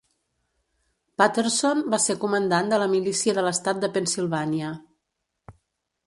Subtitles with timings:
[1.21, 4.71] Patterson va ser comandant de la milícia de l'estat de Pennsilvània.